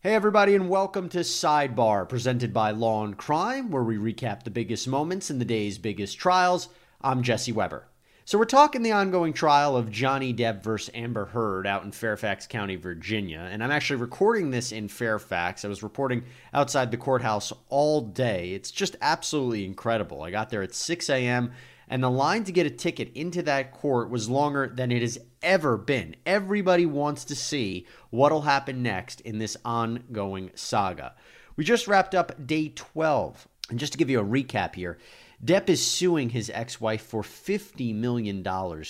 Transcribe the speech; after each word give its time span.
Hey, 0.00 0.14
everybody, 0.14 0.54
and 0.54 0.68
welcome 0.68 1.08
to 1.08 1.24
Sidebar, 1.24 2.08
presented 2.08 2.52
by 2.52 2.70
Law 2.70 3.04
and 3.04 3.16
Crime, 3.16 3.68
where 3.68 3.82
we 3.82 3.96
recap 3.96 4.44
the 4.44 4.50
biggest 4.50 4.86
moments 4.86 5.28
in 5.28 5.40
the 5.40 5.44
day's 5.44 5.76
biggest 5.76 6.16
trials. 6.16 6.68
I'm 7.00 7.24
Jesse 7.24 7.50
Weber. 7.50 7.88
So, 8.24 8.38
we're 8.38 8.44
talking 8.44 8.84
the 8.84 8.92
ongoing 8.92 9.32
trial 9.32 9.76
of 9.76 9.90
Johnny 9.90 10.32
Depp 10.32 10.62
versus 10.62 10.94
Amber 10.94 11.24
Heard 11.24 11.66
out 11.66 11.82
in 11.82 11.90
Fairfax 11.90 12.46
County, 12.46 12.76
Virginia. 12.76 13.48
And 13.50 13.60
I'm 13.60 13.72
actually 13.72 14.00
recording 14.00 14.52
this 14.52 14.70
in 14.70 14.86
Fairfax. 14.86 15.64
I 15.64 15.68
was 15.68 15.82
reporting 15.82 16.22
outside 16.54 16.92
the 16.92 16.96
courthouse 16.96 17.52
all 17.68 18.00
day. 18.00 18.52
It's 18.52 18.70
just 18.70 18.94
absolutely 19.02 19.64
incredible. 19.64 20.22
I 20.22 20.30
got 20.30 20.48
there 20.48 20.62
at 20.62 20.76
6 20.76 21.10
a.m 21.10 21.50
and 21.88 22.02
the 22.02 22.10
line 22.10 22.44
to 22.44 22.52
get 22.52 22.66
a 22.66 22.70
ticket 22.70 23.12
into 23.14 23.42
that 23.42 23.72
court 23.72 24.10
was 24.10 24.28
longer 24.28 24.68
than 24.68 24.92
it 24.92 25.02
has 25.02 25.18
ever 25.42 25.76
been. 25.76 26.16
Everybody 26.26 26.86
wants 26.86 27.24
to 27.26 27.34
see 27.34 27.86
what'll 28.10 28.42
happen 28.42 28.82
next 28.82 29.20
in 29.22 29.38
this 29.38 29.56
ongoing 29.64 30.50
saga. 30.54 31.14
We 31.56 31.64
just 31.64 31.88
wrapped 31.88 32.14
up 32.14 32.46
day 32.46 32.72
12. 32.74 33.48
And 33.70 33.78
just 33.78 33.92
to 33.92 33.98
give 33.98 34.08
you 34.08 34.20
a 34.20 34.24
recap 34.24 34.74
here, 34.74 34.98
Depp 35.44 35.68
is 35.68 35.84
suing 35.84 36.30
his 36.30 36.50
ex 36.52 36.80
wife 36.80 37.02
for 37.02 37.22
$50 37.22 37.94
million, 37.94 38.42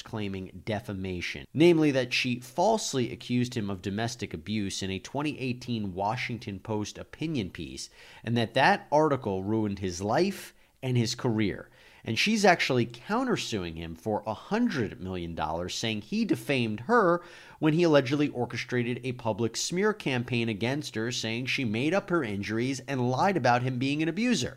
claiming 0.02 0.62
defamation. 0.64 1.46
Namely, 1.52 1.90
that 1.90 2.14
she 2.14 2.40
falsely 2.40 3.12
accused 3.12 3.54
him 3.54 3.68
of 3.68 3.82
domestic 3.82 4.32
abuse 4.32 4.82
in 4.82 4.90
a 4.90 4.98
2018 4.98 5.92
Washington 5.92 6.58
Post 6.58 6.96
opinion 6.96 7.50
piece, 7.50 7.90
and 8.24 8.34
that 8.36 8.54
that 8.54 8.86
article 8.90 9.44
ruined 9.44 9.80
his 9.80 10.00
life 10.00 10.54
and 10.82 10.96
his 10.96 11.14
career. 11.14 11.68
And 12.08 12.18
she's 12.18 12.42
actually 12.42 12.86
countersuing 12.86 13.76
him 13.76 13.94
for 13.94 14.22
$100 14.22 14.98
million, 14.98 15.38
saying 15.68 16.00
he 16.00 16.24
defamed 16.24 16.80
her 16.86 17.20
when 17.58 17.74
he 17.74 17.82
allegedly 17.82 18.28
orchestrated 18.30 18.98
a 19.04 19.12
public 19.12 19.58
smear 19.58 19.92
campaign 19.92 20.48
against 20.48 20.94
her, 20.94 21.12
saying 21.12 21.44
she 21.44 21.66
made 21.66 21.92
up 21.92 22.08
her 22.08 22.24
injuries 22.24 22.80
and 22.88 23.10
lied 23.10 23.36
about 23.36 23.60
him 23.60 23.78
being 23.78 24.02
an 24.02 24.08
abuser. 24.08 24.56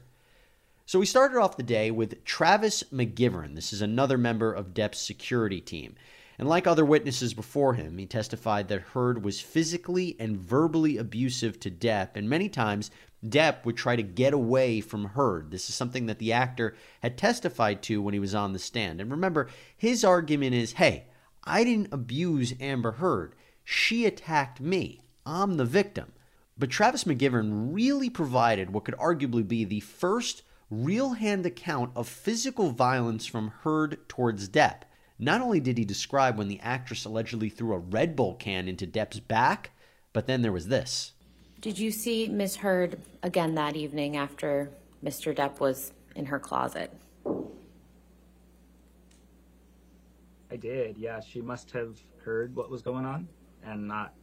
So 0.85 0.97
we 0.97 1.05
started 1.05 1.39
off 1.39 1.57
the 1.57 1.63
day 1.63 1.91
with 1.91 2.23
Travis 2.23 2.83
McGivern. 2.83 3.55
This 3.55 3.73
is 3.73 3.81
another 3.81 4.17
member 4.17 4.53
of 4.53 4.73
Depp's 4.73 4.99
security 4.99 5.59
team. 5.59 5.95
And 6.39 6.47
like 6.47 6.65
other 6.65 6.85
witnesses 6.85 7.33
before 7.33 7.73
him, 7.73 7.97
he 7.97 8.05
testified 8.05 8.69
that 8.69 8.81
Heard 8.81 9.25
was 9.25 9.41
physically 9.41 10.15
and 10.17 10.37
verbally 10.37 10.95
abusive 10.95 11.59
to 11.59 11.69
Depp 11.69 12.11
and 12.15 12.29
many 12.29 12.47
times 12.47 12.91
Depp 13.25 13.65
would 13.65 13.77
try 13.77 13.95
to 13.95 14.03
get 14.03 14.33
away 14.33 14.81
from 14.81 15.05
Heard. 15.05 15.51
This 15.51 15.69
is 15.69 15.75
something 15.75 16.07
that 16.07 16.19
the 16.19 16.33
actor 16.33 16.75
had 17.01 17.17
testified 17.17 17.83
to 17.83 18.01
when 18.01 18.13
he 18.13 18.19
was 18.19 18.33
on 18.33 18.53
the 18.53 18.59
stand. 18.59 18.99
And 18.99 19.11
remember, 19.11 19.47
his 19.77 20.03
argument 20.03 20.55
is 20.55 20.73
hey, 20.73 21.05
I 21.43 21.63
didn't 21.63 21.93
abuse 21.93 22.53
Amber 22.59 22.93
Heard. 22.93 23.35
She 23.63 24.05
attacked 24.05 24.59
me. 24.59 25.01
I'm 25.25 25.57
the 25.57 25.65
victim. 25.65 26.13
But 26.57 26.69
Travis 26.69 27.03
McGivern 27.05 27.73
really 27.73 28.09
provided 28.09 28.71
what 28.71 28.85
could 28.85 28.95
arguably 28.95 29.47
be 29.47 29.63
the 29.63 29.79
first 29.79 30.43
real 30.69 31.13
hand 31.13 31.45
account 31.45 31.91
of 31.95 32.07
physical 32.07 32.71
violence 32.71 33.25
from 33.25 33.49
Heard 33.61 34.07
towards 34.07 34.49
Depp. 34.49 34.83
Not 35.19 35.41
only 35.41 35.59
did 35.59 35.77
he 35.77 35.85
describe 35.85 36.37
when 36.37 36.47
the 36.47 36.59
actress 36.61 37.05
allegedly 37.05 37.49
threw 37.49 37.73
a 37.73 37.79
Red 37.79 38.15
Bull 38.15 38.35
can 38.35 38.67
into 38.67 38.87
Depp's 38.87 39.19
back, 39.19 39.71
but 40.13 40.25
then 40.25 40.41
there 40.41 40.51
was 40.51 40.67
this. 40.67 41.13
Did 41.61 41.77
you 41.77 41.91
see 41.91 42.27
Miss 42.27 42.55
Heard 42.55 42.99
again 43.21 43.53
that 43.53 43.75
evening 43.75 44.17
after 44.17 44.71
Mr. 45.05 45.35
Depp 45.35 45.59
was 45.59 45.93
in 46.15 46.25
her 46.25 46.39
closet? 46.39 46.91
I 50.49 50.55
did, 50.55 50.97
yeah. 50.97 51.19
She 51.19 51.39
must 51.39 51.69
have 51.69 52.01
heard 52.17 52.55
what 52.55 52.71
was 52.71 52.81
going 52.81 53.05
on 53.05 53.27
and 53.63 53.87
not 53.87 54.13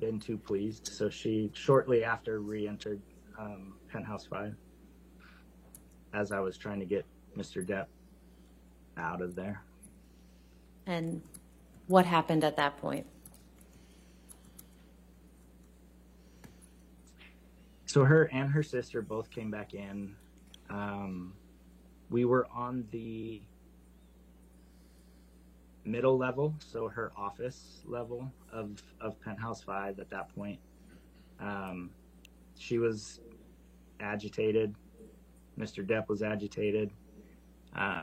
been 0.00 0.18
too 0.18 0.36
pleased. 0.36 0.88
So 0.88 1.08
she 1.08 1.52
shortly 1.54 2.02
after 2.02 2.40
re 2.40 2.66
entered 2.66 3.00
um, 3.38 3.74
Penthouse 3.92 4.26
5 4.26 4.56
as 6.14 6.32
I 6.32 6.40
was 6.40 6.58
trying 6.58 6.80
to 6.80 6.84
get 6.84 7.06
Mr. 7.36 7.64
Depp 7.64 7.86
out 8.96 9.22
of 9.22 9.36
there. 9.36 9.62
And 10.86 11.22
what 11.86 12.06
happened 12.06 12.42
at 12.42 12.56
that 12.56 12.76
point? 12.78 13.06
So 17.88 18.04
her 18.04 18.24
and 18.32 18.50
her 18.50 18.62
sister 18.62 19.00
both 19.00 19.30
came 19.30 19.50
back 19.50 19.72
in. 19.72 20.14
Um, 20.68 21.32
we 22.10 22.26
were 22.26 22.46
on 22.54 22.86
the 22.90 23.40
middle 25.86 26.18
level, 26.18 26.54
so 26.58 26.88
her 26.88 27.12
office 27.16 27.80
level 27.86 28.30
of, 28.52 28.82
of 29.00 29.18
Penthouse 29.22 29.62
5 29.62 30.00
at 30.00 30.10
that 30.10 30.28
point. 30.34 30.60
Um, 31.40 31.88
she 32.58 32.76
was 32.76 33.20
agitated. 34.00 34.74
Mr. 35.58 35.84
Depp 35.84 36.08
was 36.08 36.22
agitated. 36.22 36.90
Uh, 37.74 38.02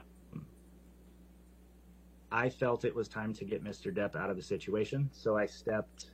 I 2.31 2.49
felt 2.49 2.85
it 2.85 2.95
was 2.95 3.07
time 3.07 3.33
to 3.35 3.45
get 3.45 3.63
Mr. 3.63 3.95
Depp 3.95 4.15
out 4.15 4.31
of 4.31 4.35
the 4.35 4.41
situation, 4.41 5.11
so 5.13 5.37
I 5.37 5.45
stepped 5.45 6.07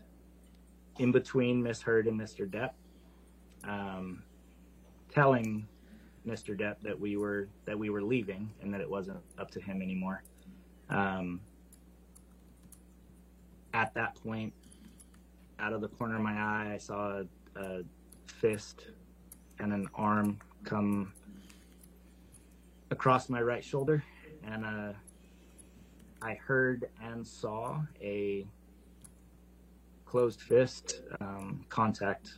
in 1.00 1.14
between 1.14 1.64
Miss 1.64 1.82
Heard 1.82 2.08
and 2.08 2.20
Mr. 2.20 2.46
Depp 2.46 2.72
um, 3.64 4.24
telling 5.14 5.68
Mr. 6.28 6.58
Depp 6.58 6.76
that 6.82 7.00
we 7.00 7.18
were 7.18 7.48
that 7.66 7.78
we 7.78 7.90
were 7.90 8.02
leaving 8.02 8.50
and 8.62 8.74
that 8.74 8.82
it 8.82 8.90
wasn't 8.90 9.20
up 9.38 9.52
to 9.52 9.62
him 9.62 9.82
anymore. 9.82 10.24
Um, 10.90 11.40
at 13.74 13.94
that 13.94 14.16
point, 14.22 14.54
out 15.60 15.74
of 15.74 15.82
the 15.82 15.88
corner 15.88 16.16
of 16.16 16.22
my 16.22 16.34
eye, 16.34 16.72
I 16.74 16.78
saw 16.78 17.22
a, 17.56 17.60
a 17.60 17.82
fist 18.28 18.88
and 19.60 19.72
an 19.72 19.88
arm 19.96 20.40
come 20.64 21.14
across 22.90 23.30
my 23.30 23.42
right 23.42 23.64
shoulder, 23.64 24.04
and 24.44 24.66
uh, 24.66 24.94
I 26.22 26.34
heard 26.36 26.90
and 27.02 27.26
saw 27.26 27.82
a 28.02 28.46
closed 30.06 30.42
fist 30.42 31.02
um, 31.22 31.66
contact 31.70 32.34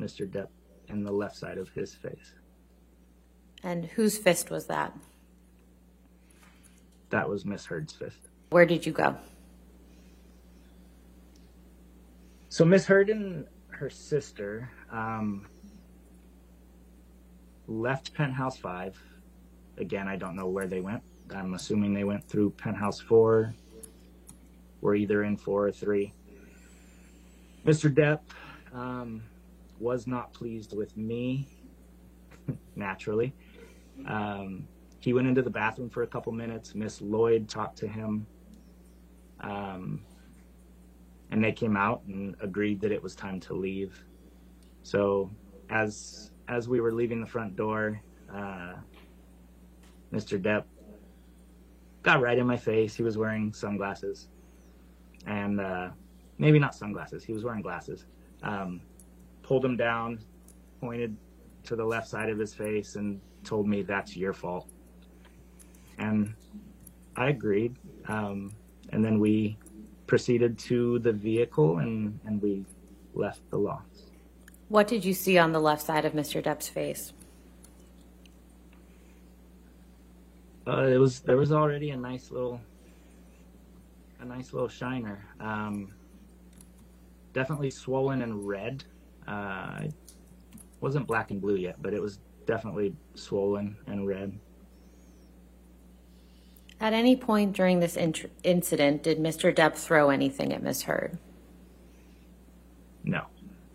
Mr. 0.00 0.28
Depp 0.28 0.48
in 0.88 1.04
the 1.04 1.12
left 1.12 1.36
side 1.36 1.58
of 1.58 1.68
his 1.70 1.94
face. 1.94 2.34
And 3.62 3.84
whose 3.84 4.16
fist 4.16 4.50
was 4.50 4.66
that? 4.66 4.96
That 7.10 7.28
was 7.28 7.44
Miss 7.44 7.66
Heard's 7.66 7.92
fist. 7.92 8.18
Where 8.50 8.66
did 8.66 8.86
you 8.86 8.92
go? 8.92 9.16
So 12.48 12.64
Miss 12.64 12.86
Heard 12.86 13.10
and 13.10 13.46
her 13.68 13.90
sister, 13.90 14.70
um, 14.90 15.46
left 17.66 18.14
penthouse 18.14 18.56
five. 18.56 19.00
Again, 19.76 20.08
I 20.08 20.16
don't 20.16 20.34
know 20.34 20.48
where 20.48 20.66
they 20.66 20.80
went. 20.80 21.02
I'm 21.34 21.54
assuming 21.54 21.92
they 21.92 22.04
went 22.04 22.24
through 22.24 22.50
penthouse 22.50 23.00
four. 23.00 23.54
We're 24.80 24.94
either 24.94 25.24
in 25.24 25.36
four 25.36 25.66
or 25.66 25.72
three. 25.72 26.12
Mr. 27.66 27.92
Depp 27.92 28.20
um, 28.72 29.22
was 29.80 30.06
not 30.06 30.32
pleased 30.32 30.76
with 30.76 30.96
me, 30.96 31.48
naturally. 32.76 33.34
Um, 34.06 34.66
he 35.00 35.12
went 35.12 35.28
into 35.28 35.42
the 35.42 35.50
bathroom 35.50 35.88
for 35.90 36.02
a 36.02 36.06
couple 36.06 36.32
minutes. 36.32 36.74
Miss 36.74 37.00
Lloyd 37.00 37.48
talked 37.48 37.78
to 37.78 37.88
him. 37.88 38.26
Um, 39.40 40.00
and 41.30 41.42
they 41.42 41.52
came 41.52 41.76
out 41.76 42.02
and 42.08 42.34
agreed 42.40 42.80
that 42.80 42.92
it 42.92 43.02
was 43.02 43.14
time 43.14 43.38
to 43.40 43.54
leave. 43.54 44.02
So 44.82 45.30
as 45.70 46.30
as 46.48 46.68
we 46.68 46.80
were 46.80 46.92
leaving 46.92 47.20
the 47.20 47.26
front 47.26 47.56
door, 47.56 48.00
uh, 48.34 48.74
Mr. 50.12 50.40
Depp 50.40 50.64
got 52.02 52.22
right 52.22 52.38
in 52.38 52.46
my 52.46 52.56
face. 52.56 52.94
He 52.94 53.02
was 53.02 53.18
wearing 53.18 53.52
sunglasses, 53.52 54.28
and 55.26 55.60
uh, 55.60 55.90
maybe 56.38 56.58
not 56.58 56.74
sunglasses. 56.74 57.22
He 57.22 57.32
was 57.32 57.44
wearing 57.44 57.60
glasses. 57.60 58.06
Um, 58.42 58.80
pulled 59.48 59.64
him 59.64 59.78
down, 59.78 60.20
pointed 60.78 61.16
to 61.64 61.74
the 61.74 61.84
left 61.84 62.06
side 62.06 62.28
of 62.28 62.38
his 62.38 62.52
face, 62.52 62.96
and 62.96 63.18
told 63.44 63.66
me, 63.66 63.82
"That's 63.82 64.14
your 64.14 64.34
fault." 64.34 64.68
And 65.98 66.34
I 67.16 67.30
agreed. 67.30 67.74
Um, 68.06 68.52
and 68.90 69.04
then 69.04 69.18
we 69.18 69.56
proceeded 70.06 70.58
to 70.58 70.98
the 71.00 71.12
vehicle 71.12 71.78
and, 71.78 72.18
and 72.24 72.40
we 72.40 72.64
left 73.14 73.40
the 73.50 73.58
loft. 73.58 74.02
What 74.68 74.86
did 74.86 75.04
you 75.04 75.14
see 75.14 75.36
on 75.36 75.52
the 75.52 75.60
left 75.60 75.82
side 75.82 76.04
of 76.04 76.12
Mr. 76.12 76.42
Depp's 76.42 76.68
face? 76.68 77.12
Uh, 80.66 80.82
it 80.82 80.98
was 80.98 81.20
there 81.20 81.38
was 81.38 81.50
already 81.50 81.90
a 81.90 81.96
nice 81.96 82.30
little 82.30 82.60
a 84.20 84.24
nice 84.24 84.52
little 84.52 84.68
shiner. 84.68 85.24
Um, 85.40 85.94
definitely 87.32 87.70
swollen 87.70 88.22
and 88.22 88.46
red. 88.46 88.84
Uh, 89.28 89.82
wasn't 90.80 91.06
black 91.06 91.30
and 91.30 91.40
blue 91.40 91.56
yet, 91.56 91.76
but 91.82 91.92
it 91.92 92.00
was 92.00 92.18
definitely 92.46 92.94
swollen 93.14 93.76
and 93.86 94.06
red. 94.06 94.38
At 96.80 96.94
any 96.94 97.14
point 97.14 97.54
during 97.54 97.80
this 97.80 97.96
in- 97.96 98.14
incident, 98.42 99.02
did 99.02 99.18
Mr. 99.18 99.54
Depp 99.54 99.74
throw 99.74 100.10
anything 100.10 100.52
at 100.52 100.62
Miss 100.62 100.82
Heard? 100.82 101.18
No. 103.04 103.26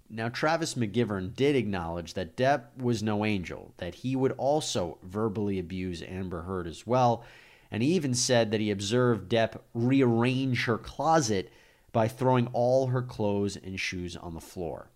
Now, 0.09 0.29
Travis 0.29 0.75
McGivern 0.75 1.35
did 1.35 1.55
acknowledge 1.55 2.13
that 2.13 2.37
Depp 2.37 2.77
was 2.77 3.03
no 3.03 3.25
angel, 3.25 3.73
that 3.77 3.95
he 3.95 4.15
would 4.15 4.31
also 4.33 4.97
verbally 5.03 5.59
abuse 5.59 6.01
Amber 6.01 6.43
Heard 6.43 6.65
as 6.65 6.87
well, 6.87 7.23
and 7.69 7.83
he 7.83 7.93
even 7.93 8.13
said 8.13 8.51
that 8.51 8.61
he 8.61 8.71
observed 8.71 9.29
Depp 9.29 9.59
rearrange 9.73 10.65
her 10.65 10.77
closet 10.77 11.51
by 11.91 12.07
throwing 12.07 12.47
all 12.53 12.87
her 12.87 13.01
clothes 13.01 13.55
and 13.57 13.79
shoes 13.79 14.15
on 14.15 14.33
the 14.33 14.39
floor. 14.39 14.89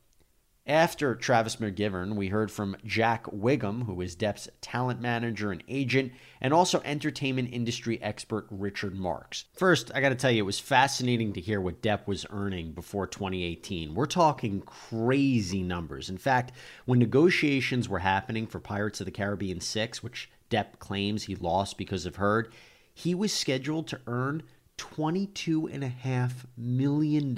After 0.68 1.16
Travis 1.16 1.56
McGivern, 1.56 2.16
we 2.16 2.28
heard 2.28 2.52
from 2.52 2.76
Jack 2.84 3.26
Whigham, 3.28 3.86
who 3.86 4.02
is 4.02 4.18
Depp's 4.18 4.50
talent 4.60 5.00
manager 5.00 5.54
and 5.54 5.64
agent, 5.70 6.12
and 6.42 6.54
also 6.54 6.82
entertainment 6.84 7.54
industry 7.54 8.04
expert 8.04 8.48
Richard 8.52 8.94
Marks. 8.94 9.46
First, 9.54 9.92
I 9.96 10.02
got 10.02 10.10
to 10.10 10.16
tell 10.16 10.30
you, 10.30 10.44
it 10.44 10.46
was 10.46 10.60
fascinating 10.60 11.32
to 11.32 11.40
hear 11.40 11.62
what 11.62 11.82
Depp 11.82 12.06
was 12.06 12.26
earning 12.32 12.74
before 12.74 13.08
2018. 13.08 13.96
We're 13.96 14.08
talking 14.08 14.60
crazy 14.60 15.64
numbers. 15.64 16.10
In 16.10 16.18
fact, 16.18 16.52
when 16.84 17.00
negotiations 17.00 17.88
were 17.88 18.00
happening 18.00 18.46
for 18.46 18.60
Pirates 18.60 19.00
of 19.00 19.06
the 19.06 19.12
Caribbean 19.12 19.62
6, 19.62 20.04
which 20.04 20.30
Depp 20.50 20.80
claims 20.80 21.24
he 21.24 21.36
lost 21.36 21.78
because 21.78 22.06
of 22.06 22.18
Heard, 22.18 22.52
he 22.94 23.16
was 23.16 23.32
scheduled 23.32 23.88
to 23.88 24.02
earn 24.06 24.44
$22.5 24.78 26.32
million. 26.58 27.34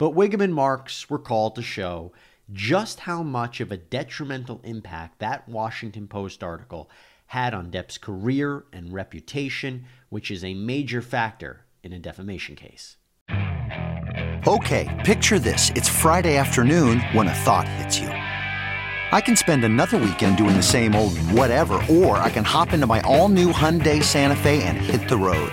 But 0.00 0.14
Whigham 0.14 0.40
and 0.40 0.54
Marks 0.54 1.10
were 1.10 1.18
called 1.18 1.56
to 1.56 1.62
show 1.62 2.12
just 2.50 3.00
how 3.00 3.22
much 3.22 3.60
of 3.60 3.70
a 3.70 3.76
detrimental 3.76 4.62
impact 4.64 5.18
that 5.18 5.46
Washington 5.46 6.08
Post 6.08 6.42
article 6.42 6.88
had 7.26 7.52
on 7.52 7.70
Depp's 7.70 7.98
career 7.98 8.64
and 8.72 8.94
reputation, 8.94 9.84
which 10.08 10.30
is 10.30 10.42
a 10.42 10.54
major 10.54 11.02
factor 11.02 11.66
in 11.82 11.92
a 11.92 11.98
defamation 11.98 12.56
case. 12.56 12.96
Okay, 14.46 14.88
picture 15.04 15.38
this. 15.38 15.68
It's 15.74 15.90
Friday 15.90 16.38
afternoon 16.38 17.00
when 17.12 17.28
a 17.28 17.34
thought 17.34 17.68
hits 17.68 17.98
you. 17.98 18.08
I 18.08 19.20
can 19.20 19.36
spend 19.36 19.64
another 19.64 19.98
weekend 19.98 20.38
doing 20.38 20.56
the 20.56 20.62
same 20.62 20.94
old 20.94 21.18
whatever, 21.18 21.74
or 21.90 22.16
I 22.16 22.30
can 22.30 22.44
hop 22.44 22.72
into 22.72 22.86
my 22.86 23.02
all 23.02 23.28
new 23.28 23.52
Hyundai 23.52 24.02
Santa 24.02 24.34
Fe 24.34 24.62
and 24.62 24.78
hit 24.78 25.10
the 25.10 25.18
road. 25.18 25.52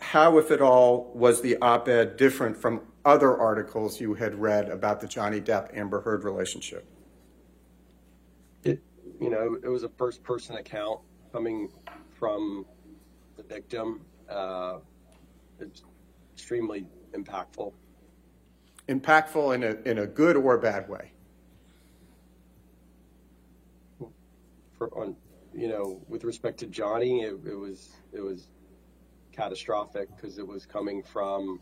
How, 0.00 0.38
if 0.38 0.50
at 0.50 0.60
all, 0.60 1.12
was 1.14 1.40
the 1.42 1.56
op 1.58 1.88
ed 1.88 2.16
different 2.16 2.56
from 2.56 2.80
other 3.04 3.36
articles 3.36 4.00
you 4.00 4.14
had 4.14 4.34
read 4.34 4.68
about 4.68 5.00
the 5.00 5.06
Johnny 5.06 5.40
Depp 5.40 5.76
Amber 5.76 6.00
Heard 6.00 6.24
relationship? 6.24 6.86
It, 8.64 8.82
you 9.20 9.30
know, 9.30 9.58
it 9.62 9.68
was 9.68 9.84
a 9.84 9.88
first 9.90 10.22
person 10.22 10.56
account 10.56 11.00
coming 11.32 11.68
from 12.18 12.66
the 13.36 13.42
victim. 13.42 14.00
Uh, 14.28 14.78
it's 15.58 15.82
extremely 16.34 16.86
impactful. 17.12 17.72
Impactful 18.88 19.54
in 19.54 19.64
a, 19.64 19.88
in 19.88 19.98
a 19.98 20.06
good 20.06 20.36
or 20.36 20.58
bad 20.58 20.88
way? 20.88 21.12
For, 24.76 24.88
on, 24.98 25.14
you 25.54 25.68
know, 25.68 26.00
with 26.08 26.24
respect 26.24 26.58
to 26.60 26.66
Johnny, 26.66 27.22
it, 27.22 27.34
it 27.46 27.54
was 27.54 27.90
it 28.12 28.20
was 28.20 28.48
catastrophic 29.40 30.14
because 30.14 30.38
it 30.38 30.46
was 30.46 30.66
coming 30.66 31.02
from 31.02 31.60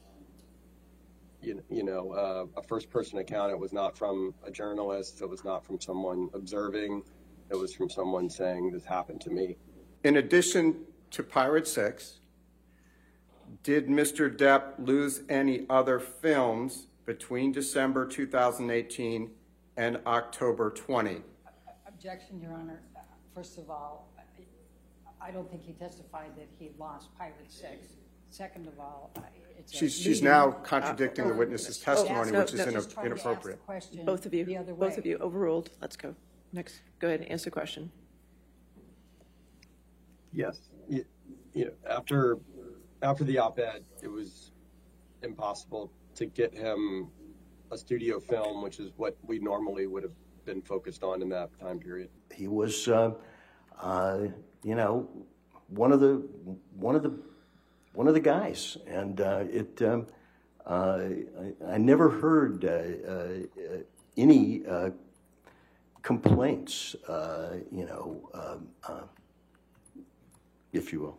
you, 1.40 1.62
you 1.70 1.84
know 1.84 2.12
uh, 2.12 2.60
a 2.60 2.62
first 2.64 2.90
person 2.90 3.18
account. 3.18 3.52
It 3.52 3.58
was 3.58 3.72
not 3.72 3.96
from 3.96 4.34
a 4.44 4.50
journalist. 4.50 5.20
It 5.20 5.28
was 5.28 5.44
not 5.44 5.64
from 5.64 5.80
someone 5.80 6.28
observing. 6.34 7.04
It 7.50 7.54
was 7.54 7.72
from 7.72 7.88
someone 7.88 8.28
saying 8.28 8.72
this 8.72 8.84
happened 8.84 9.20
to 9.22 9.30
me. 9.30 9.56
In 10.02 10.16
addition 10.16 10.84
to 11.12 11.22
Pirate 11.22 11.68
Six, 11.68 12.18
did 13.62 13.86
Mr. 13.86 14.34
Depp 14.34 14.84
lose 14.84 15.22
any 15.28 15.64
other 15.70 16.00
films 16.00 16.88
between 17.06 17.52
December 17.52 18.06
2018 18.06 19.30
and 19.76 20.00
October 20.04 20.70
20? 20.70 21.22
Objection, 21.86 22.40
Your 22.40 22.52
Honor. 22.52 22.82
First 23.34 23.56
of 23.56 23.70
all, 23.70 24.08
I 25.28 25.30
don't 25.30 25.48
think 25.50 25.62
he 25.62 25.72
testified 25.72 26.30
that 26.36 26.48
he 26.58 26.70
lost 26.78 27.14
Pirate 27.18 27.34
Six. 27.48 27.92
Second 28.30 28.66
of 28.66 28.80
all, 28.80 29.10
it's 29.58 29.76
she's 29.76 29.94
she's 29.98 30.22
now 30.22 30.50
contradicting 30.50 31.26
uh, 31.26 31.28
the 31.28 31.34
witness's 31.34 31.78
testimony, 31.78 32.30
no, 32.30 32.40
which 32.40 32.54
is 32.54 32.66
no, 32.66 33.02
inappropriate. 33.04 33.58
Both 34.04 34.26
of 34.26 34.34
you, 34.34 34.44
both 34.78 34.98
of 34.98 35.06
you, 35.06 35.18
overruled. 35.18 35.70
Let's 35.80 35.96
go 35.96 36.14
next. 36.52 36.80
Go 36.98 37.08
ahead, 37.08 37.20
and 37.20 37.30
answer 37.30 37.46
the 37.46 37.50
question. 37.50 37.90
Yes, 40.32 40.60
you, 40.88 41.04
you 41.54 41.66
know, 41.66 41.72
after 41.88 42.38
after 43.02 43.24
the 43.24 43.38
op-ed, 43.38 43.84
it 44.02 44.08
was 44.08 44.52
impossible 45.22 45.92
to 46.16 46.26
get 46.26 46.54
him 46.54 47.08
a 47.70 47.76
studio 47.78 48.18
film, 48.18 48.62
which 48.62 48.78
is 48.78 48.92
what 48.96 49.16
we 49.22 49.38
normally 49.38 49.86
would 49.86 50.02
have 50.02 50.12
been 50.44 50.62
focused 50.62 51.02
on 51.02 51.20
in 51.20 51.28
that 51.28 51.50
time 51.60 51.78
period. 51.78 52.08
He 52.34 52.48
was, 52.48 52.88
uh, 52.88 53.12
uh, 53.80 54.18
you 54.62 54.74
know, 54.74 55.08
one 55.68 55.92
of 55.92 56.00
the 56.00 56.22
one 56.76 56.94
of 56.94 57.02
the 57.02 57.12
one 57.92 58.08
of 58.08 58.14
the 58.14 58.20
guys, 58.20 58.76
and 58.86 59.20
uh, 59.20 59.44
it. 59.50 59.80
Um, 59.82 60.06
uh, 60.66 61.00
I, 61.64 61.74
I, 61.74 61.78
never 61.78 62.10
heard 62.10 62.62
uh, 62.62 63.10
uh, 63.10 63.78
any 64.18 64.64
complaints, 66.02 66.94
you 67.72 67.86
know, 67.86 68.28
um, 68.34 69.08
if 70.74 70.92
you 70.92 71.00
will. 71.00 71.16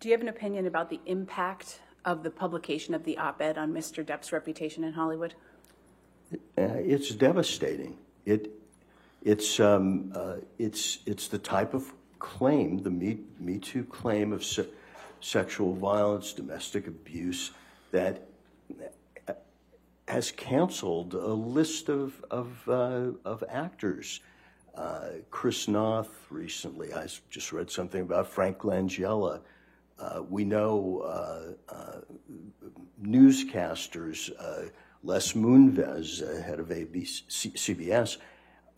Do 0.00 0.08
you 0.08 0.12
have 0.12 0.20
an 0.20 0.28
opinion 0.28 0.66
about 0.66 0.90
the 0.90 1.00
impact 1.06 1.80
of 2.04 2.22
the 2.22 2.30
publication 2.30 2.94
of 2.94 3.04
the 3.04 3.16
op-ed 3.18 3.58
on 3.58 3.72
Mr. 3.72 4.04
Depp's 4.04 4.32
reputation 4.32 4.84
in 4.84 4.92
Hollywood? 4.92 5.34
Uh, 6.32 6.38
it's 6.56 7.10
devastating. 7.10 7.96
It, 8.24 8.50
it's, 9.22 9.60
um, 9.60 10.12
uh, 10.14 10.36
it's, 10.58 11.00
it's 11.06 11.28
the 11.28 11.38
type 11.38 11.74
of 11.74 11.92
claim, 12.18 12.78
the 12.78 12.90
Me, 12.90 13.18
Me 13.38 13.58
Too 13.58 13.84
claim 13.84 14.32
of 14.32 14.44
se- 14.44 14.68
sexual 15.20 15.74
violence, 15.74 16.32
domestic 16.32 16.86
abuse, 16.86 17.50
that 17.90 18.26
uh, 19.28 19.32
has 20.08 20.30
canceled 20.30 21.14
a 21.14 21.34
list 21.34 21.88
of, 21.88 22.24
of, 22.30 22.62
uh, 22.68 23.08
of 23.24 23.44
actors. 23.48 24.20
Uh, 24.74 25.08
Chris 25.30 25.68
Noth 25.68 26.26
recently, 26.30 26.94
I 26.94 27.06
just 27.28 27.52
read 27.52 27.70
something 27.70 28.02
about 28.02 28.28
Frank 28.28 28.58
Langella. 28.58 29.40
Uh, 29.98 30.22
we 30.28 30.44
know 30.44 31.00
uh, 31.00 31.74
uh, 31.74 32.00
newscasters, 33.02 34.30
Les 35.02 35.32
Moonves, 35.32 36.42
head 36.42 36.60
of 36.60 36.68
ABC, 36.68 37.24
CBS, 37.26 38.16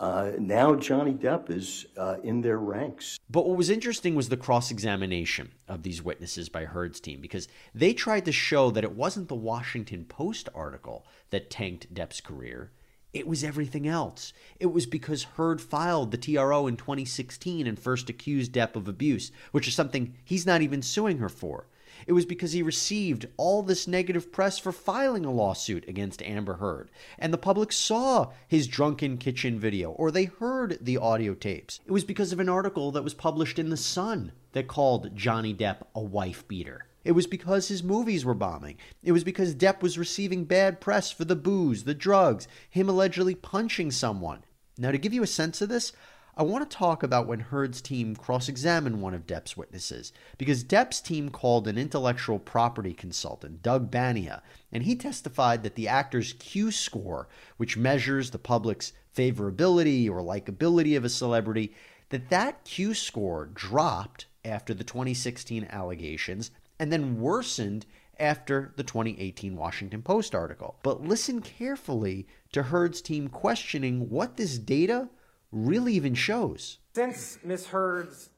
uh, 0.02 0.32
now 0.37 0.75
Johnny 0.75 1.14
Depp 1.14 1.49
is 1.49 1.87
uh, 1.97 2.16
in 2.25 2.40
their 2.40 2.59
ranks. 2.59 3.21
But 3.30 3.47
what 3.47 3.56
was 3.56 3.71
interesting 3.71 4.16
was 4.16 4.28
the 4.28 4.37
cross 4.37 4.73
examination 4.73 5.52
of 5.68 5.85
these 5.85 6.02
witnesses 6.02 6.49
by 6.49 6.64
Heard's 6.64 6.99
team 6.99 7.21
because 7.21 7.47
they 7.73 7.94
tried 7.94 8.25
to 8.25 8.32
show 8.32 8.73
that 8.73 8.82
it 8.82 8.97
wasn't 8.97 9.28
the 9.28 9.37
Washington 9.37 10.04
Post 10.04 10.49
article 10.56 11.06
that 11.30 11.50
tanked 11.50 11.94
Depp's 11.94 12.21
career. 12.21 12.73
It 13.12 13.28
was 13.28 13.44
everything 13.44 13.87
else. 13.87 14.32
It 14.59 14.73
was 14.73 14.87
because 14.87 15.23
Heard 15.23 15.61
filed 15.61 16.11
the 16.11 16.18
TRO 16.18 16.66
in 16.66 16.76
2016 16.76 17.68
and 17.68 17.78
first 17.78 18.11
accused 18.11 18.50
Depp 18.50 18.75
of 18.75 18.88
abuse, 18.88 19.30
which 19.52 19.68
is 19.68 19.75
something 19.75 20.14
he's 20.25 20.47
not 20.47 20.62
even 20.62 20.82
suing 20.82 21.18
her 21.18 21.28
for. 21.28 21.68
It 22.06 22.12
was 22.12 22.26
because 22.26 22.52
he 22.52 22.62
received 22.62 23.26
all 23.37 23.62
this 23.62 23.87
negative 23.87 24.32
press 24.32 24.59
for 24.59 24.73
filing 24.73 25.25
a 25.25 25.30
lawsuit 25.30 25.88
against 25.88 26.23
Amber 26.23 26.54
Heard, 26.54 26.90
and 27.18 27.32
the 27.32 27.38
public 27.38 27.73
saw 27.73 28.32
his 28.49 28.66
drunken 28.66 29.18
kitchen 29.18 29.59
video 29.59 29.90
or 29.92 30.11
they 30.11 30.25
heard 30.25 30.78
the 30.80 30.99
audio 30.99 31.35
tapes. 31.35 31.80
It 31.87 31.92
was 31.92 32.04
because 32.04 32.32
of 32.32 32.40
an 32.40 32.49
article 32.49 32.92
that 32.92 33.04
was 33.04 33.14
published 33.14 33.59
in 33.59 33.71
The 33.71 33.76
Sun 33.76 34.32
that 34.52 34.68
called 34.68 35.16
Johnny 35.16 35.54
Depp 35.54 35.82
a 35.94 36.00
wife 36.00 36.47
beater. 36.49 36.87
It 37.04 37.12
was 37.12 37.26
because 37.26 37.68
his 37.68 37.82
movies 37.82 38.25
were 38.25 38.35
bombing. 38.35 38.76
It 39.02 39.12
was 39.12 39.25
because 39.25 39.54
Depp 39.54 39.82
was 39.82 39.99
receiving 39.99 40.44
bad 40.44 40.80
press 40.80 41.11
for 41.11 41.25
the 41.25 41.35
booze, 41.35 41.85
the 41.85 41.94
drugs, 41.94 42.47
him 42.71 42.88
allegedly 42.88 43.35
punching 43.35 43.90
someone. 43.90 44.44
Now, 44.78 44.92
to 44.92 44.99
give 44.99 45.12
you 45.12 45.23
a 45.23 45.26
sense 45.26 45.61
of 45.61 45.68
this, 45.68 45.92
I 46.34 46.44
want 46.44 46.68
to 46.68 46.76
talk 46.76 47.02
about 47.02 47.26
when 47.26 47.40
Heard's 47.40 47.82
team 47.82 48.16
cross 48.16 48.48
examined 48.48 49.02
one 49.02 49.12
of 49.12 49.26
Depp's 49.26 49.54
witnesses, 49.54 50.14
because 50.38 50.64
Depp's 50.64 51.02
team 51.02 51.28
called 51.28 51.68
an 51.68 51.76
intellectual 51.76 52.38
property 52.38 52.94
consultant, 52.94 53.62
Doug 53.62 53.90
Bania, 53.90 54.40
and 54.72 54.84
he 54.84 54.96
testified 54.96 55.62
that 55.62 55.74
the 55.74 55.88
actor's 55.88 56.32
Q 56.32 56.70
score, 56.70 57.28
which 57.58 57.76
measures 57.76 58.30
the 58.30 58.38
public's 58.38 58.94
favorability 59.14 60.08
or 60.08 60.22
likability 60.22 60.96
of 60.96 61.04
a 61.04 61.10
celebrity, 61.10 61.74
that 62.08 62.30
that 62.30 62.64
Q 62.64 62.94
score 62.94 63.44
dropped 63.52 64.24
after 64.42 64.72
the 64.72 64.84
2016 64.84 65.66
allegations 65.68 66.50
and 66.78 66.90
then 66.90 67.20
worsened 67.20 67.84
after 68.18 68.72
the 68.76 68.84
2018 68.84 69.54
Washington 69.54 70.00
Post 70.00 70.34
article. 70.34 70.78
But 70.82 71.02
listen 71.02 71.42
carefully 71.42 72.26
to 72.52 72.62
Heard's 72.62 73.02
team 73.02 73.28
questioning 73.28 74.08
what 74.08 74.38
this 74.38 74.56
data 74.56 75.10
really 75.52 75.94
even 75.94 76.14
shows. 76.14 76.78
Since 76.94 77.38
Ms. 77.44 77.66
Heard's 77.66 78.30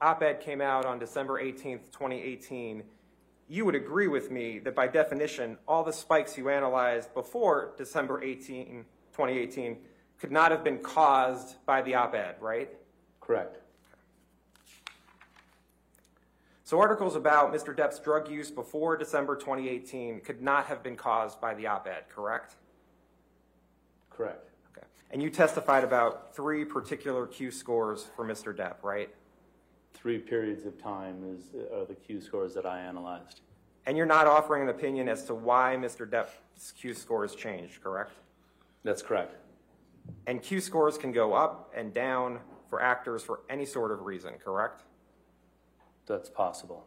op 0.00 0.22
ed 0.22 0.40
came 0.40 0.60
out 0.60 0.84
on 0.84 0.98
December 0.98 1.42
18th, 1.42 1.90
2018, 1.90 2.84
you 3.48 3.64
would 3.64 3.74
agree 3.74 4.08
with 4.08 4.30
me 4.30 4.58
that 4.60 4.74
by 4.74 4.86
definition, 4.86 5.56
all 5.66 5.82
the 5.82 5.92
spikes 5.92 6.36
you 6.36 6.50
analyzed 6.50 7.12
before 7.14 7.72
December 7.76 8.22
18, 8.22 8.84
2018 9.12 9.78
could 10.18 10.30
not 10.30 10.50
have 10.50 10.62
been 10.62 10.78
caused 10.78 11.64
by 11.64 11.80
the 11.82 11.94
op 11.94 12.14
ed, 12.14 12.36
right? 12.40 12.70
Correct. 13.20 13.58
So, 16.64 16.78
articles 16.78 17.16
about 17.16 17.54
Mr. 17.54 17.74
Depp's 17.74 17.98
drug 17.98 18.30
use 18.30 18.50
before 18.50 18.98
December 18.98 19.36
2018 19.36 20.20
could 20.20 20.42
not 20.42 20.66
have 20.66 20.82
been 20.82 20.96
caused 20.96 21.40
by 21.40 21.54
the 21.54 21.66
op 21.66 21.86
ed, 21.86 22.04
correct? 22.10 22.56
correct? 24.18 24.50
Correct. 24.72 24.90
And 25.10 25.22
you 25.22 25.30
testified 25.30 25.84
about 25.84 26.34
three 26.34 26.64
particular 26.64 27.26
Q 27.26 27.50
scores 27.50 28.06
for 28.16 28.24
Mr. 28.24 28.54
Depp, 28.56 28.82
right? 28.82 29.10
Three 29.94 30.18
periods 30.18 30.64
of 30.64 30.80
time 30.80 31.24
is, 31.34 31.54
are 31.72 31.84
the 31.84 31.94
Q 31.94 32.20
scores 32.20 32.54
that 32.54 32.66
I 32.66 32.80
analyzed. 32.80 33.40
And 33.86 33.96
you're 33.96 34.06
not 34.06 34.26
offering 34.26 34.62
an 34.62 34.68
opinion 34.68 35.08
as 35.08 35.24
to 35.24 35.34
why 35.34 35.76
Mr. 35.78 36.08
Depp's 36.08 36.72
Q 36.72 36.94
scores 36.94 37.34
changed, 37.34 37.82
correct? 37.82 38.12
That's 38.84 39.02
correct. 39.02 39.34
And 40.26 40.42
Q 40.42 40.60
scores 40.60 40.98
can 40.98 41.12
go 41.12 41.32
up 41.32 41.72
and 41.74 41.92
down 41.92 42.40
for 42.68 42.82
actors 42.82 43.22
for 43.22 43.40
any 43.48 43.64
sort 43.64 43.90
of 43.90 44.02
reason, 44.02 44.34
correct? 44.42 44.82
That's 46.06 46.28
possible. 46.28 46.86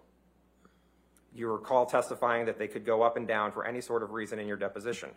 You 1.33 1.51
recall 1.51 1.85
testifying 1.85 2.45
that 2.45 2.59
they 2.59 2.67
could 2.67 2.85
go 2.85 3.01
up 3.01 3.17
and 3.17 3.27
down 3.27 3.51
for 3.51 3.65
any 3.65 3.81
sort 3.81 4.03
of 4.03 4.11
reason 4.11 4.39
in 4.39 4.47
your 4.47 4.57
deposition. 4.57 5.09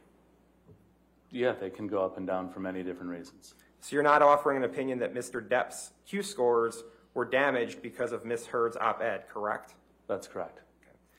Yeah, 1.34 1.50
they 1.50 1.68
can 1.68 1.88
go 1.88 2.04
up 2.04 2.16
and 2.16 2.28
down 2.28 2.48
for 2.48 2.60
many 2.60 2.84
different 2.84 3.10
reasons. 3.10 3.54
So 3.80 3.96
you're 3.96 4.04
not 4.04 4.22
offering 4.22 4.56
an 4.56 4.62
opinion 4.62 5.00
that 5.00 5.14
Mr. 5.14 5.46
Depp's 5.46 5.90
Q 6.06 6.22
scores 6.22 6.84
were 7.12 7.24
damaged 7.24 7.82
because 7.82 8.12
of 8.12 8.24
Ms. 8.24 8.46
Heard's 8.46 8.76
op 8.76 9.02
ed, 9.02 9.24
correct? 9.28 9.74
That's 10.06 10.28
correct. 10.28 10.60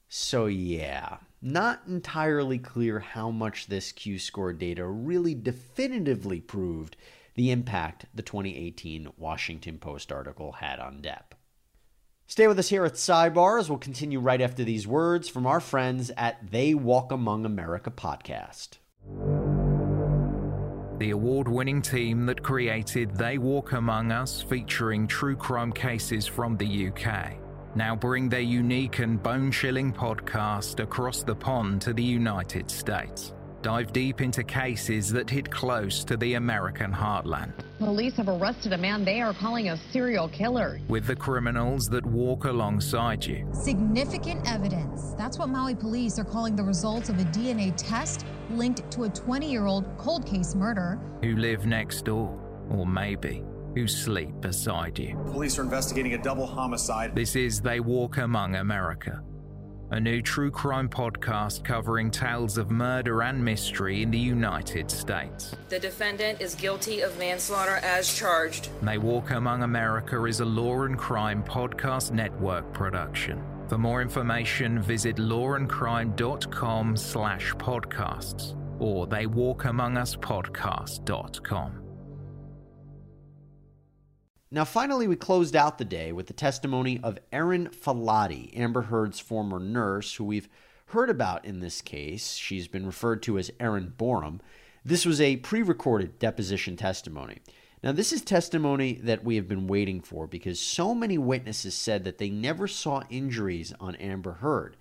So, 0.07 0.45
yeah, 0.45 1.17
not 1.41 1.81
entirely 1.85 2.59
clear 2.59 2.99
how 2.99 3.29
much 3.29 3.67
this 3.67 3.91
Q 3.91 4.17
score 4.17 4.53
data 4.53 4.87
really 4.87 5.35
definitively 5.35 6.39
proved 6.39 6.95
the 7.35 7.51
impact 7.51 8.05
the 8.15 8.23
2018 8.23 9.09
Washington 9.17 9.79
Post 9.79 10.13
article 10.13 10.53
had 10.53 10.79
on 10.79 11.01
Depp. 11.01 11.35
Stay 12.27 12.47
with 12.47 12.57
us 12.57 12.69
here 12.69 12.85
at 12.85 12.93
Sidebar 12.93 13.59
as 13.59 13.69
we'll 13.69 13.79
continue 13.79 14.21
right 14.21 14.39
after 14.39 14.63
these 14.63 14.87
words 14.87 15.27
from 15.27 15.45
our 15.45 15.59
friends 15.59 16.09
at 16.15 16.51
They 16.51 16.73
Walk 16.73 17.11
Among 17.11 17.45
America 17.45 17.91
podcast 17.91 18.77
the 20.99 21.11
award 21.11 21.47
winning 21.47 21.81
team 21.81 22.25
that 22.25 22.41
created 22.41 23.15
They 23.15 23.37
Walk 23.37 23.73
Among 23.73 24.11
Us, 24.11 24.41
featuring 24.41 25.07
true 25.07 25.35
crime 25.35 25.71
cases 25.71 26.25
from 26.25 26.57
the 26.57 26.87
UK, 26.87 27.33
now 27.75 27.95
bring 27.95 28.29
their 28.29 28.39
unique 28.39 28.99
and 28.99 29.21
bone 29.21 29.51
chilling 29.51 29.91
podcast 29.91 30.79
across 30.79 31.23
the 31.23 31.35
pond 31.35 31.81
to 31.81 31.93
the 31.93 32.03
United 32.03 32.71
States 32.71 33.33
dive 33.65 33.91
deep 33.91 34.21
into 34.21 34.43
cases 34.43 35.11
that 35.11 35.27
hit 35.27 35.49
close 35.49 36.03
to 36.03 36.15
the 36.15 36.35
American 36.35 36.93
heartland. 36.93 37.51
Police 37.79 38.15
have 38.15 38.29
arrested 38.29 38.73
a 38.73 38.77
man 38.77 39.03
they 39.03 39.21
are 39.21 39.33
calling 39.33 39.69
a 39.69 39.77
serial 39.91 40.29
killer. 40.29 40.79
With 40.87 41.07
the 41.07 41.15
criminals 41.15 41.89
that 41.89 42.05
walk 42.05 42.45
alongside 42.45 43.25
you. 43.25 43.49
Significant 43.53 44.47
evidence. 44.47 45.15
That's 45.17 45.39
what 45.39 45.49
Maui 45.49 45.73
police 45.73 46.19
are 46.19 46.23
calling 46.23 46.55
the 46.55 46.61
results 46.61 47.09
of 47.09 47.19
a 47.19 47.23
DNA 47.23 47.73
test 47.75 48.23
linked 48.51 48.91
to 48.91 49.05
a 49.05 49.09
20 49.09 49.51
year 49.51 49.65
old 49.65 49.85
cold 49.97 50.27
case 50.27 50.53
murder. 50.53 50.99
Who 51.23 51.35
live 51.35 51.65
next 51.65 52.05
door, 52.05 52.39
or 52.69 52.85
maybe 52.85 53.43
who 53.73 53.87
sleep 53.87 54.41
beside 54.41 54.99
you. 54.99 55.17
Police 55.31 55.57
are 55.57 55.63
investigating 55.63 56.13
a 56.13 56.21
double 56.21 56.45
homicide. 56.45 57.15
This 57.15 57.35
is 57.35 57.61
They 57.61 57.79
Walk 57.79 58.17
Among 58.17 58.57
America 58.57 59.23
a 59.95 59.99
new 59.99 60.21
true 60.21 60.51
crime 60.51 60.89
podcast 60.89 61.63
covering 61.63 62.11
tales 62.11 62.57
of 62.57 62.69
murder 62.69 63.23
and 63.23 63.41
mystery 63.43 64.01
in 64.01 64.11
the 64.11 64.17
United 64.17 64.91
States. 64.91 65.55
The 65.69 65.79
defendant 65.79 66.41
is 66.41 66.53
guilty 66.53 66.99
of 66.99 67.17
manslaughter 67.17 67.77
as 67.77 68.13
charged. 68.13 68.67
They 68.81 68.97
Walk 68.97 69.31
Among 69.31 69.63
America 69.63 70.25
is 70.25 70.41
a 70.41 70.45
law 70.45 70.83
and 70.83 70.97
crime 70.97 71.41
podcast 71.43 72.11
network 72.11 72.73
production. 72.73 73.41
For 73.69 73.77
more 73.77 74.01
information, 74.01 74.81
visit 74.81 75.15
lawandcrime.com 75.15 76.97
slash 76.97 77.53
podcasts 77.53 78.53
or 78.79 79.07
theywalkamonguspodcast.com. 79.07 81.84
Now, 84.55 84.63
finally, 84.63 85.09
we 85.09 85.17
closed 85.17 85.53
out 85.53 85.79
the 85.79 85.83
day 85.83 86.13
with 86.13 86.27
the 86.27 86.33
testimony 86.33 86.97
of 87.03 87.19
Erin 87.33 87.67
Falati, 87.67 88.57
Amber 88.57 88.83
Heard's 88.83 89.19
former 89.19 89.59
nurse, 89.59 90.15
who 90.15 90.23
we've 90.23 90.47
heard 90.85 91.09
about 91.09 91.43
in 91.43 91.59
this 91.59 91.81
case. 91.81 92.35
She's 92.35 92.69
been 92.69 92.85
referred 92.85 93.21
to 93.23 93.37
as 93.37 93.51
Erin 93.59 93.91
Boerum. 93.97 94.39
This 94.85 95.05
was 95.05 95.19
a 95.19 95.35
pre 95.35 95.61
recorded 95.61 96.19
deposition 96.19 96.77
testimony. 96.77 97.39
Now, 97.83 97.91
this 97.91 98.13
is 98.13 98.21
testimony 98.21 98.93
that 99.03 99.25
we 99.25 99.35
have 99.35 99.49
been 99.49 99.67
waiting 99.67 99.99
for 99.99 100.25
because 100.25 100.57
so 100.57 100.95
many 100.95 101.17
witnesses 101.17 101.75
said 101.75 102.05
that 102.05 102.17
they 102.17 102.29
never 102.29 102.65
saw 102.65 103.03
injuries 103.09 103.73
on 103.81 103.95
Amber 103.95 104.35
Heard. 104.35 104.77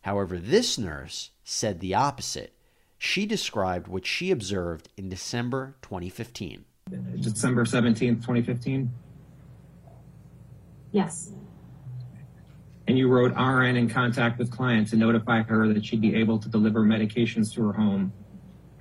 However, 0.00 0.38
this 0.38 0.78
nurse 0.78 1.32
said 1.44 1.80
the 1.80 1.94
opposite. 1.94 2.54
She 2.96 3.26
described 3.26 3.88
what 3.88 4.06
she 4.06 4.30
observed 4.30 4.88
in 4.96 5.10
December 5.10 5.76
2015. 5.82 6.64
December 7.20 7.66
17th, 7.66 8.22
2015? 8.22 8.90
Yes. 10.92 11.32
And 12.86 12.96
you 12.96 13.08
wrote 13.08 13.34
RN 13.36 13.76
in 13.76 13.88
contact 13.88 14.38
with 14.38 14.50
client 14.50 14.88
to 14.88 14.96
notify 14.96 15.42
her 15.42 15.68
that 15.74 15.84
she'd 15.84 16.00
be 16.00 16.14
able 16.16 16.38
to 16.38 16.48
deliver 16.48 16.82
medications 16.82 17.52
to 17.54 17.66
her 17.66 17.72
home. 17.74 18.12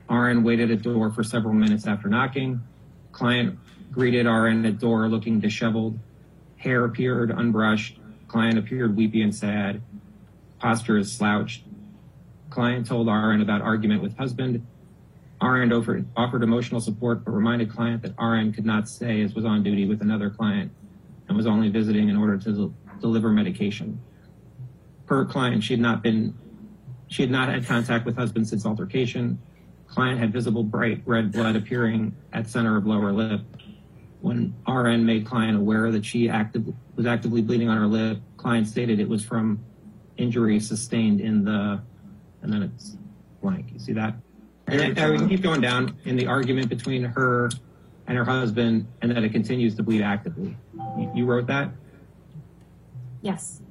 RN 0.10 0.44
waited 0.44 0.72
at 0.72 0.82
door 0.82 1.12
for 1.12 1.24
several 1.24 1.54
minutes 1.54 1.86
after 1.86 2.08
knocking. 2.08 2.62
Client 3.12 3.60
greeted 3.92 4.26
RN 4.26 4.66
at 4.66 4.80
door 4.80 5.10
looking 5.10 5.42
disheveled. 5.42 6.00
Hair 6.58 6.86
appeared 6.86 7.32
unbrushed. 7.32 8.00
Client 8.30 8.58
appeared 8.58 8.96
weepy 8.96 9.22
and 9.22 9.36
sad. 9.36 9.82
Posture 10.60 10.98
is 10.98 11.12
slouched. 11.12 11.64
Client 12.50 12.88
told 12.88 13.08
RN 13.08 13.42
about 13.42 13.62
argument 13.62 14.02
with 14.02 14.16
husband. 14.18 14.66
RN 15.42 15.74
offered, 15.74 16.06
offered 16.16 16.44
emotional 16.44 16.80
support 16.80 17.26
but 17.26 17.32
reminded 17.32 17.70
client 17.70 18.02
that 18.04 18.16
RN 18.18 18.54
could 18.54 18.66
not 18.66 18.88
stay 18.88 19.22
as 19.22 19.36
was 19.36 19.44
on 19.44 19.64
duty 19.64 19.86
with 19.86 20.02
another 20.02 20.30
client 20.30 20.72
and 21.28 21.38
was 21.38 21.46
only 21.46 21.70
visiting 21.70 22.10
in 22.10 22.18
order 22.18 22.38
to 22.38 22.52
del- 22.52 22.74
deliver 23.02 23.30
medication. 23.30 24.00
Per 25.06 25.26
client, 25.26 25.64
she 25.64 25.74
had 25.74 25.80
not 25.80 26.04
been 26.04 26.34
she 27.08 27.22
had 27.22 27.32
not 27.32 27.50
had 27.50 27.66
contact 27.66 28.06
with 28.06 28.18
husband 28.18 28.48
since 28.48 28.66
altercation. 28.66 29.40
Client 29.88 30.20
had 30.20 30.34
visible 30.34 30.64
bright 30.64 31.02
red 31.06 31.32
blood 31.32 31.56
appearing 31.56 32.16
at 32.34 32.50
center 32.50 32.76
of 32.76 32.86
lower 32.86 33.14
lip. 33.14 33.42
When 34.20 34.54
RN 34.68 35.06
made 35.06 35.26
client 35.26 35.58
aware 35.58 35.92
that 35.92 36.04
she 36.04 36.30
active, 36.30 36.74
was 36.96 37.06
actively 37.06 37.42
bleeding 37.42 37.70
on 37.70 37.78
her 37.78 37.88
lip, 37.88 38.20
client 38.36 38.68
stated 38.68 39.00
it 39.00 39.08
was 39.08 39.24
from 39.24 39.60
injury 40.18 40.60
sustained 40.60 41.22
in 41.22 41.46
the, 41.46 41.82
and 42.42 42.52
then 42.52 42.64
it's 42.64 42.98
blank. 43.42 43.72
You 43.72 43.80
see 43.80 43.94
that? 43.94 44.16
And 44.68 44.98
then, 44.98 45.12
we 45.12 45.18
can 45.18 45.30
keep 45.30 45.42
going 45.42 45.62
down 45.62 45.98
in 46.04 46.18
the 46.18 46.28
argument 46.28 46.68
between 46.68 47.04
her 47.04 47.50
and 48.08 48.18
her 48.18 48.24
husband, 48.24 48.88
and 49.02 49.12
that 49.12 49.24
it 49.24 49.34
continues 49.34 49.76
to 49.76 49.84
bleed 49.84 50.02
actively. 50.02 50.56
You, 51.14 51.26
wrote 51.26 51.48
that? 51.48 51.72
Yes. 53.22 53.62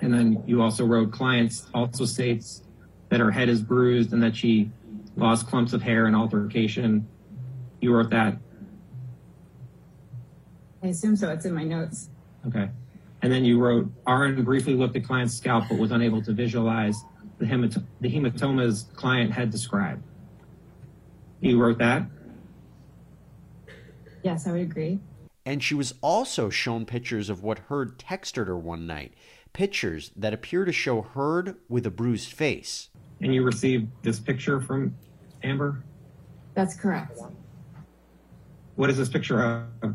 And 0.00 0.14
then 0.14 0.42
you 0.46 0.62
also 0.62 0.84
wrote 0.84 1.10
clients 1.10 1.66
also 1.74 2.04
states 2.04 2.62
that 3.08 3.18
her 3.18 3.32
head 3.32 3.48
is 3.48 3.60
bruised 3.62 4.12
and 4.12 4.22
that 4.22 4.36
she 4.36 4.70
lost 5.16 5.48
clumps 5.48 5.72
of 5.72 5.82
hair 5.82 6.06
in 6.06 6.14
altercation. 6.14 7.08
You 7.80 7.94
wrote 7.94 8.10
that. 8.10 8.36
I 10.82 10.88
assume 10.88 11.16
so. 11.16 11.30
It's 11.30 11.44
in 11.44 11.54
my 11.54 11.64
notes. 11.64 12.10
Okay. 12.46 12.70
And 13.22 13.32
then 13.32 13.44
you 13.44 13.58
wrote 13.58 13.90
RN 14.06 14.44
briefly 14.44 14.74
looked 14.74 14.94
at 14.96 15.04
client's 15.04 15.34
scalp 15.34 15.64
but 15.68 15.78
was 15.78 15.90
unable 15.90 16.22
to 16.22 16.32
visualize 16.32 17.02
the, 17.38 17.46
hemat- 17.46 17.82
the 18.00 18.08
hematomas 18.08 18.94
client 18.94 19.32
had 19.32 19.50
described. 19.50 20.02
You 21.40 21.60
wrote 21.60 21.78
that? 21.78 22.04
Yes, 24.24 24.46
I 24.46 24.52
would 24.52 24.62
agree. 24.62 24.98
And 25.44 25.62
she 25.62 25.74
was 25.74 25.94
also 26.00 26.48
shown 26.48 26.86
pictures 26.86 27.28
of 27.28 27.42
what 27.42 27.58
Heard 27.58 27.98
texted 27.98 28.46
her 28.46 28.56
one 28.56 28.86
night, 28.86 29.12
pictures 29.52 30.10
that 30.16 30.32
appear 30.32 30.64
to 30.64 30.72
show 30.72 31.02
Heard 31.02 31.56
with 31.68 31.84
a 31.84 31.90
bruised 31.90 32.32
face. 32.32 32.88
And 33.20 33.34
you 33.34 33.44
received 33.44 33.88
this 34.02 34.18
picture 34.18 34.62
from 34.62 34.96
Amber? 35.42 35.84
That's 36.54 36.74
correct. 36.74 37.20
What 38.76 38.88
is 38.88 38.96
this 38.96 39.10
picture 39.10 39.42
of? 39.82 39.94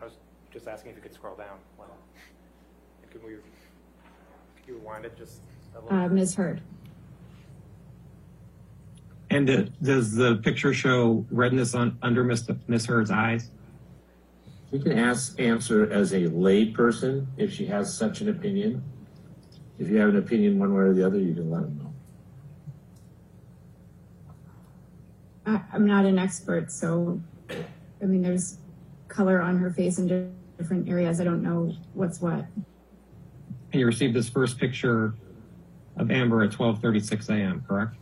I 0.00 0.04
was 0.04 0.12
just 0.52 0.68
asking 0.68 0.90
if 0.90 0.96
you 0.98 1.02
could 1.02 1.14
scroll 1.14 1.36
down. 1.36 1.56
Well, 1.78 1.96
could 3.10 3.24
we, 3.24 3.30
could 3.30 4.66
you 4.66 4.74
rewind 4.74 5.06
it 5.06 5.16
just 5.16 5.40
a 5.74 5.80
little? 5.80 5.98
Uh, 5.98 6.08
Ms. 6.08 6.34
Heard. 6.34 6.60
And 9.32 9.48
uh, 9.48 9.62
does 9.80 10.14
the 10.14 10.36
picture 10.36 10.74
show 10.74 11.24
redness 11.30 11.74
on 11.74 11.96
under 12.02 12.22
Miss, 12.22 12.46
Miss 12.68 12.84
Heard's 12.84 13.10
eyes? 13.10 13.48
You 14.70 14.78
can 14.78 14.98
ask, 14.98 15.40
answer 15.40 15.90
as 15.90 16.12
a 16.12 16.26
lay 16.26 16.66
person 16.66 17.26
if 17.38 17.50
she 17.50 17.64
has 17.66 17.96
such 17.96 18.20
an 18.20 18.28
opinion. 18.28 18.84
If 19.78 19.88
you 19.88 19.96
have 19.96 20.10
an 20.10 20.16
opinion 20.16 20.58
one 20.58 20.74
way 20.74 20.82
or 20.82 20.92
the 20.92 21.06
other, 21.06 21.18
you 21.18 21.32
can 21.32 21.50
let 21.50 21.62
them 21.62 21.78
know. 21.78 21.94
I, 25.46 25.62
I'm 25.72 25.86
not 25.86 26.04
an 26.04 26.18
expert, 26.18 26.70
so 26.70 27.18
I 27.50 28.04
mean, 28.04 28.20
there's 28.20 28.58
color 29.08 29.40
on 29.40 29.56
her 29.58 29.70
face 29.70 29.98
in 29.98 30.34
different 30.58 30.90
areas. 30.90 31.22
I 31.22 31.24
don't 31.24 31.42
know 31.42 31.74
what's 31.94 32.20
what. 32.20 32.44
And 33.72 33.80
you 33.80 33.86
received 33.86 34.14
this 34.14 34.28
first 34.28 34.58
picture 34.58 35.14
of 35.96 36.10
Amber 36.10 36.42
at 36.42 36.50
12:36 36.50 37.30
a.m. 37.30 37.64
Correct? 37.66 37.96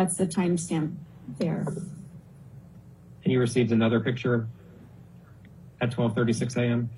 That's 0.00 0.16
the 0.16 0.26
timestamp 0.26 0.94
there. 1.38 1.66
And 3.22 3.30
you 3.30 3.38
received 3.38 3.70
another 3.70 4.00
picture 4.00 4.48
at 5.82 5.90
12:36 5.90 6.56
a.m. 6.56 6.88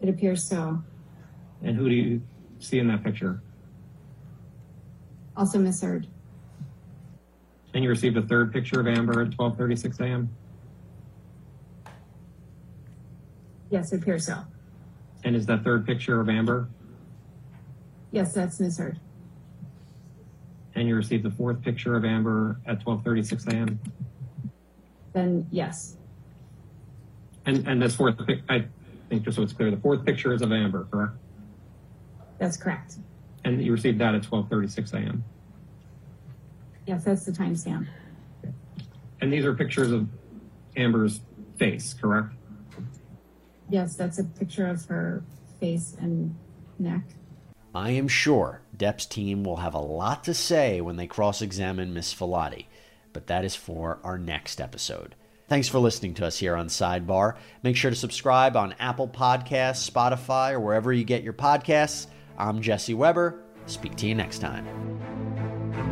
It 0.00 0.08
appears 0.08 0.42
so. 0.42 0.82
And 1.62 1.76
who 1.76 1.90
do 1.90 1.94
you 1.94 2.22
see 2.60 2.78
in 2.78 2.88
that 2.88 3.04
picture? 3.04 3.42
Also 5.36 5.58
Ms. 5.58 5.82
Heard. 5.82 6.06
And 7.74 7.84
you 7.84 7.90
received 7.90 8.16
a 8.16 8.22
third 8.22 8.50
picture 8.50 8.80
of 8.80 8.86
Amber 8.86 9.20
at 9.20 9.32
12:36 9.32 10.00
a.m. 10.00 10.30
Yes, 13.68 13.92
it 13.92 14.00
appears 14.00 14.24
so. 14.24 14.38
And 15.24 15.36
is 15.36 15.44
that 15.44 15.62
third 15.62 15.84
picture 15.84 16.22
of 16.22 16.30
Amber? 16.30 16.70
Yes, 18.12 18.32
that's 18.32 18.58
Ms. 18.58 18.78
Heard. 18.78 18.98
And 20.82 20.88
you 20.88 20.96
received 20.96 21.22
the 21.22 21.30
fourth 21.30 21.62
picture 21.62 21.94
of 21.94 22.04
Amber 22.04 22.58
at 22.66 22.84
12:36 22.84 23.46
a.m. 23.52 23.78
Then 25.12 25.46
yes. 25.52 25.96
And 27.46 27.68
and 27.68 27.80
this 27.80 27.94
fourth, 27.94 28.16
pic- 28.26 28.42
I 28.48 28.64
think 29.08 29.22
just 29.22 29.36
so 29.36 29.44
it's 29.44 29.52
clear, 29.52 29.70
the 29.70 29.76
fourth 29.76 30.04
picture 30.04 30.32
is 30.32 30.42
of 30.42 30.50
Amber, 30.50 30.88
correct? 30.90 31.12
That's 32.38 32.56
correct. 32.56 32.96
And 33.44 33.64
you 33.64 33.70
received 33.70 34.00
that 34.00 34.16
at 34.16 34.22
12:36 34.22 34.92
a.m. 34.94 35.22
Yes, 36.88 37.04
that's 37.04 37.26
the 37.26 37.30
timestamp. 37.30 37.86
And 39.20 39.32
these 39.32 39.44
are 39.44 39.54
pictures 39.54 39.92
of 39.92 40.08
Amber's 40.76 41.20
face, 41.58 41.94
correct? 41.94 42.34
Yes, 43.70 43.94
that's 43.94 44.18
a 44.18 44.24
picture 44.24 44.66
of 44.66 44.84
her 44.86 45.22
face 45.60 45.96
and 46.00 46.34
neck. 46.80 47.04
I 47.74 47.90
am 47.90 48.06
sure 48.06 48.60
Depp's 48.76 49.06
team 49.06 49.44
will 49.44 49.56
have 49.56 49.74
a 49.74 49.78
lot 49.78 50.24
to 50.24 50.34
say 50.34 50.80
when 50.82 50.96
they 50.96 51.06
cross 51.06 51.40
examine 51.40 51.94
Miss 51.94 52.12
Falati, 52.12 52.66
but 53.14 53.28
that 53.28 53.44
is 53.44 53.56
for 53.56 53.98
our 54.04 54.18
next 54.18 54.60
episode. 54.60 55.14
Thanks 55.48 55.68
for 55.68 55.78
listening 55.78 56.14
to 56.14 56.26
us 56.26 56.38
here 56.38 56.54
on 56.54 56.68
Sidebar. 56.68 57.36
Make 57.62 57.76
sure 57.76 57.90
to 57.90 57.96
subscribe 57.96 58.56
on 58.56 58.74
Apple 58.78 59.08
Podcasts, 59.08 59.90
Spotify, 59.90 60.52
or 60.52 60.60
wherever 60.60 60.92
you 60.92 61.04
get 61.04 61.22
your 61.22 61.32
podcasts. 61.32 62.06
I'm 62.36 62.60
Jesse 62.60 62.94
Weber. 62.94 63.42
Speak 63.66 63.96
to 63.96 64.06
you 64.06 64.14
next 64.14 64.40
time. 64.40 65.91